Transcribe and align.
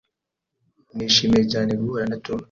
Nishimiye 0.95 1.43
cyane 1.51 1.71
guhura 1.79 2.05
na 2.09 2.17
Tom. 2.25 2.39